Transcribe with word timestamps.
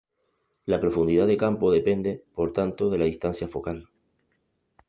La 0.65 0.79
profundidad 0.81 1.27
de 1.27 1.37
campo 1.37 1.71
depende 1.71 2.23
por 2.33 2.53
tanto 2.53 2.89
de 2.89 2.97
la 2.97 3.05
distancia 3.05 3.47
focal. 3.47 3.87